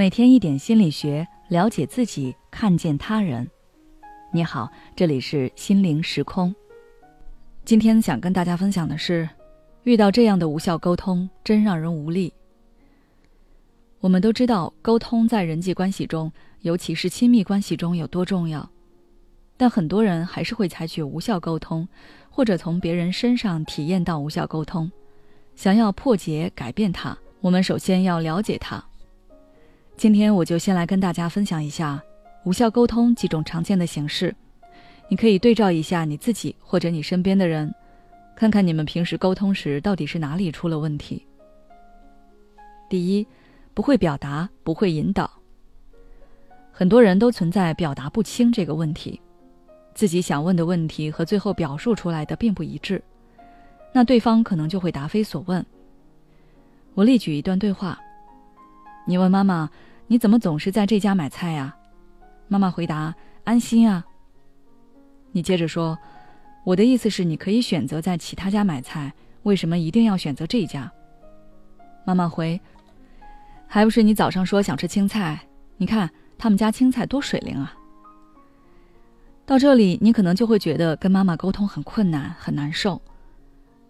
[0.00, 3.46] 每天一点心理学，了解自己，看见他人。
[4.32, 4.66] 你好，
[4.96, 6.54] 这里是心灵时空。
[7.66, 9.28] 今天想跟大家分享的是，
[9.82, 12.32] 遇到这样的无效沟通，真让人无力。
[14.00, 18.66] 我们都知道，沟通在人际关系中，尤其是亲密关系中有多重要，
[19.58, 21.86] 但很多人还是会采取无效沟通，
[22.30, 24.90] 或者从别人身上体验到无效沟通。
[25.54, 28.82] 想要破解、改变它，我们首先要了解它。
[30.00, 32.02] 今天我就先来跟大家分享一下
[32.44, 34.34] 无效沟通几种常见的形式，
[35.10, 37.70] 你可以对照一下你自己或者你身边的人，
[38.34, 41.22] 看看你们平时沟通时到底是哪里出了问题。
[42.88, 43.26] 第一，
[43.74, 45.30] 不会表达，不会引导。
[46.72, 49.20] 很多人都存在表达不清这个问题，
[49.92, 53.04] 自己想问的问题和最后表述出来的并不一致，
[53.92, 55.62] 那对方可能就会答非所问。
[56.94, 58.00] 我例举一段对话，
[59.06, 59.68] 你问妈妈。
[60.10, 61.72] 你怎么总是在这家买菜呀？
[62.48, 63.14] 妈妈回答
[63.46, 64.04] ：“安心啊。”
[65.30, 65.96] 你接着说
[66.66, 70.90] ：“我的意思是，你可以选择在其他家买菜，为什么一定要选择这家？”
[72.04, 72.60] 妈妈回
[73.68, 75.38] ：“还不是你早上说想吃青菜，
[75.76, 77.72] 你看他们家青菜多水灵啊。”
[79.46, 83.00] 到这里，你可能就会觉得跟妈妈沟通很困难，很难受。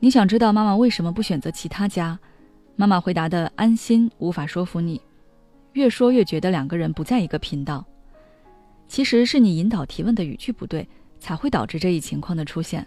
[0.00, 2.18] 你想知道妈妈为什么不选择其他家？
[2.74, 4.98] 妈妈回答的“安心”无法说服你。
[5.76, 7.84] 越说越觉得两个人不在一个频道，
[8.88, 10.88] 其实是你引导提问的语句不对，
[11.20, 12.86] 才会导致这一情况的出现。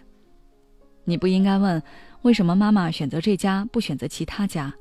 [1.04, 1.80] 你不应该问
[2.22, 4.74] 为什么妈妈选择这家不选择其他家，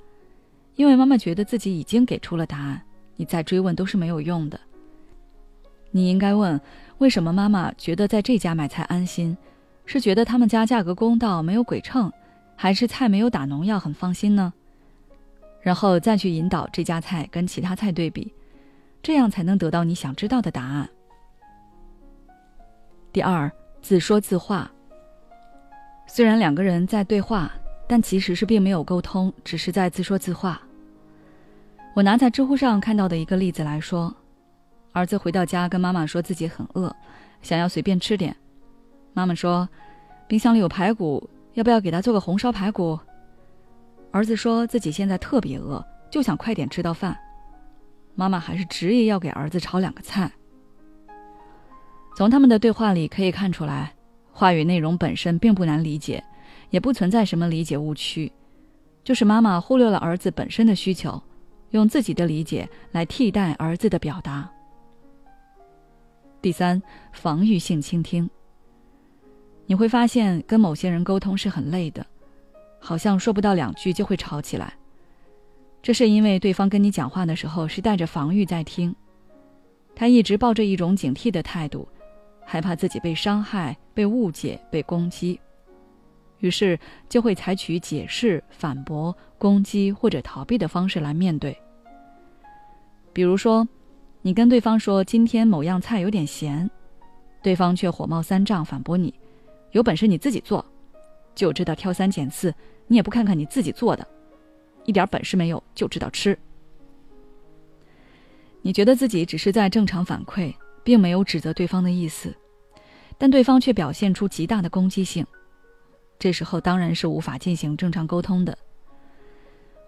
[0.75, 2.81] 因为妈妈觉得自己已经给出了答案，
[3.16, 4.59] 你再追问都是没有用的。
[5.91, 6.59] 你应该问
[6.97, 9.38] 为什么妈妈觉得在这家买菜安心，
[9.85, 12.11] 是觉得他们家价格公道没有鬼秤，
[12.55, 14.51] 还是菜没有打农药很放心呢？
[15.61, 18.33] 然后再去引导这家菜跟其他菜对比，
[19.03, 20.89] 这样才能得到你想知道的答案。
[23.11, 23.51] 第二，
[23.81, 24.72] 自说自话。
[26.07, 27.51] 虽然两个人在对话，
[27.88, 30.61] 但其实是并没有沟通，只是在自说自话。
[31.95, 34.16] 我拿在知乎上看到的一个例子来说：
[34.94, 36.95] 儿子回到家跟妈妈说自己很饿，
[37.41, 38.35] 想要随便吃点。
[39.13, 39.67] 妈妈说
[40.28, 42.97] ：“冰箱里有排骨，要不要给他做个红烧排骨？”
[44.12, 47.18] 儿子说自己现在特别饿，就想快点吃到饭。
[48.16, 50.31] 妈妈还是执意要给儿子炒两个菜。
[52.18, 53.94] 从他们的对话里可以看出来，
[54.31, 56.24] 话语内容本身并不难理解，
[56.70, 58.31] 也不存在什么理解误区，
[59.03, 61.22] 就是妈妈忽略了儿子本身的需求，
[61.70, 64.50] 用自己的理解来替代儿子的表达。
[66.41, 66.81] 第三，
[67.14, 68.30] 防御性倾听。
[69.66, 72.06] 你会发现，跟某些人沟通是很累的。
[72.79, 74.73] 好像说不到两句就会吵起来，
[75.81, 78.95] 这是因为对方跟你讲话的时候是带着防御在听，
[79.95, 81.88] 他一直抱着一种警惕的态度，
[82.45, 85.40] 害怕自己被伤害、被误解、被攻击，
[86.40, 91.56] 于是就会采取解释、反驳、攻击或者逃避的方式来面对。
[93.11, 93.67] 比如说，
[94.22, 96.69] 你跟对方说今天某样菜有点咸，
[97.44, 99.13] 对方却火冒三丈反驳你
[99.72, 100.66] ：“有本事你自己做。”
[101.35, 102.53] 就知道挑三拣四，
[102.88, 104.07] 你也不看看你自己做的，
[104.85, 106.38] 一点本事没有，就知道吃。
[108.62, 110.53] 你觉得自己只是在正常反馈，
[110.84, 112.35] 并没有指责对方的意思，
[113.17, 115.25] 但对方却表现出极大的攻击性，
[116.19, 118.57] 这时候当然是无法进行正常沟通的。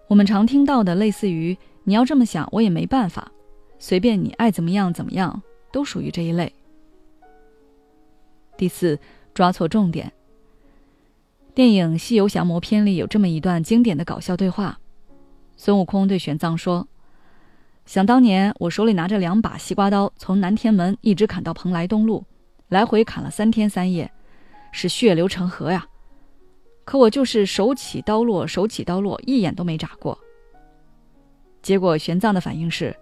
[0.08, 3.30] 我们常听到的类似于“你要这么想，我也没办法，
[3.78, 5.42] 随便你爱怎么样怎么样”，
[5.72, 6.52] 都属于这一类。
[8.56, 8.98] 第四，
[9.34, 10.12] 抓错重点。
[11.54, 14.78] 电影《西游降魔篇》里有这么一段经典的搞笑对话：
[15.54, 16.88] 孙悟空对玄奘说
[17.84, 22.24] ：“想当年，我手里拿着两把西瓜刀，从南天门一直砍到蓬莱东路，
[22.70, 24.10] 来回砍了三天三夜，
[24.72, 25.86] 是血流成河呀。
[26.86, 30.18] 可我就是手起刀落，手起刀落，一眼都没眨过。
[31.60, 32.96] 结果玄奘的反应是：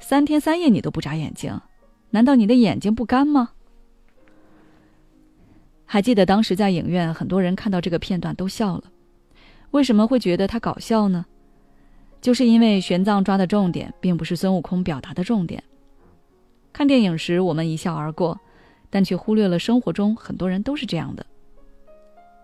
[0.00, 1.60] 三天三夜你都不眨眼睛，
[2.08, 3.50] 难道你的眼睛不干吗？”
[5.92, 8.84] 还记得当时在影院，很多人看到这个片段都笑了。
[9.72, 11.26] 为什么会觉得他搞笑呢？
[12.22, 15.62] 就是因为玄奘抓的重点，并不是孙悟空表达的重点。
[16.72, 18.40] 看电影时我们一笑而过，
[18.88, 21.26] 但却忽略了生活中很多人都是这样的。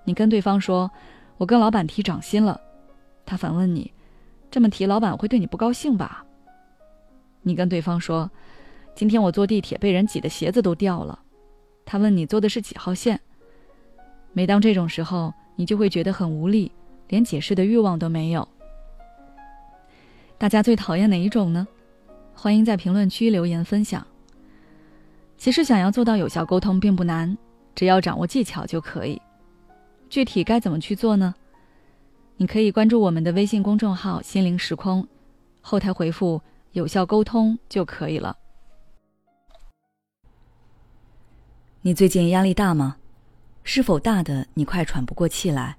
[0.04, 0.90] 你跟对方说
[1.38, 2.60] ：“我跟老板提涨薪了。”
[3.24, 3.90] 他反问你
[4.52, 6.22] ：“这么提，老板会对你不高兴吧？”
[7.40, 8.30] 你跟对方说
[8.94, 11.18] ：“今天我坐地铁被人挤的鞋子都掉了。”
[11.86, 13.18] 他问你坐的是几号线？
[14.32, 16.70] 每当这种时候，你就会觉得很无力，
[17.08, 18.46] 连解释的欲望都没有。
[20.36, 21.66] 大家最讨厌哪一种呢？
[22.34, 24.06] 欢迎在评论区留言分享。
[25.36, 27.36] 其实想要做到有效沟通并不难，
[27.74, 29.20] 只要掌握技巧就可以。
[30.08, 31.34] 具体该怎么去做呢？
[32.36, 35.04] 你可以关注我们的微信公众号“心灵时空”，
[35.60, 36.40] 后台回复
[36.70, 38.36] “有效沟通”就可以了。
[41.82, 42.96] 你最近压力大吗？
[43.64, 45.76] 是否大的你快喘不过气来？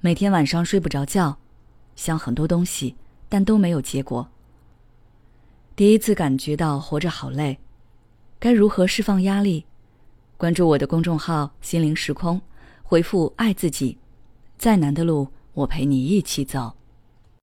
[0.00, 1.38] 每天晚上睡不着觉，
[1.94, 2.96] 想很多东西，
[3.28, 4.28] 但都没有结果。
[5.74, 7.58] 第一次感觉到活着好累，
[8.38, 9.64] 该如何释放压力？
[10.36, 12.40] 关注我的公众号“心灵时空”，
[12.82, 13.98] 回复“爱自己”，
[14.58, 16.74] 再难的路我陪你一起走。